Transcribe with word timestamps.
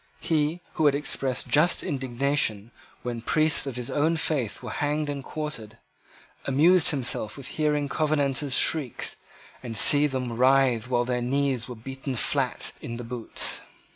He, 0.19 0.61
who 0.73 0.87
had 0.87 0.95
expressed 0.95 1.47
just 1.47 1.83
indignation 1.83 2.71
when 3.03 3.17
the 3.19 3.23
priests 3.23 3.67
of 3.67 3.75
his 3.75 3.91
own 3.91 4.17
faith 4.17 4.63
were 4.63 4.71
hanged 4.71 5.11
and 5.11 5.23
quartered, 5.23 5.77
amused 6.45 6.89
himself 6.89 7.37
with 7.37 7.45
hearing 7.45 7.87
Covenanters 7.87 8.55
shriek 8.55 9.13
and 9.61 9.77
seeing 9.77 10.09
them 10.09 10.33
writhe 10.35 10.89
while 10.89 11.05
their 11.05 11.21
knees 11.21 11.69
were 11.69 11.75
beaten 11.75 12.15
flat 12.15 12.71
in 12.81 12.97
the 12.97 13.03
boots. 13.03 13.61